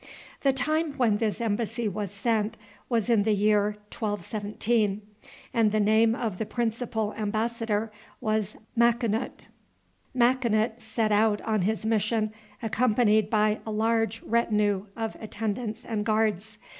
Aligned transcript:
The 0.41 0.51
time 0.51 0.93
when 0.93 1.17
this 1.17 1.39
embassy 1.39 1.87
was 1.87 2.09
sent 2.09 2.57
was 2.89 3.07
in 3.07 3.21
the 3.21 3.35
year 3.35 3.77
1217, 3.95 5.03
and 5.53 5.71
the 5.71 5.79
name 5.79 6.15
of 6.15 6.39
the 6.39 6.45
principal 6.47 7.13
embassador 7.15 7.91
was 8.19 8.55
Makinut. 8.75 9.41
Makinut 10.15 10.79
set 10.81 11.11
out 11.11 11.39
on 11.41 11.61
his 11.61 11.85
mission 11.85 12.33
accompanied 12.63 13.29
by 13.29 13.59
a 13.63 13.69
large 13.71 14.23
retinue 14.23 14.87
of 14.97 15.15
attendants 15.21 15.85
and 15.85 16.03
guards. 16.03 16.57